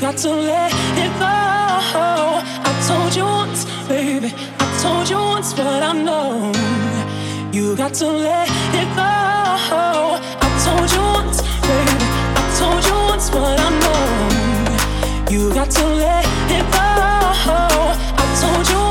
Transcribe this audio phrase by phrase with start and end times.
[0.00, 1.26] got to let it go.
[1.26, 4.32] I told you once, baby.
[4.58, 6.52] I told you once, but I know
[7.52, 9.12] you got to let it go.
[10.40, 12.06] I told you once, baby.
[12.34, 16.80] I told you once, but I know you got to let it go.
[18.16, 18.89] I told you.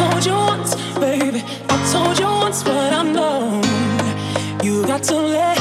[0.00, 1.42] told you once, baby.
[1.68, 3.60] I told you once, but I know
[4.64, 5.59] you got to let.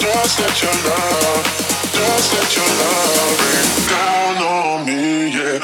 [0.00, 1.62] Just let your love
[1.92, 5.61] just let your love, rain down on me, yeah.